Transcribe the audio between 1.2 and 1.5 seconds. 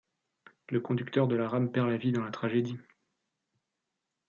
de la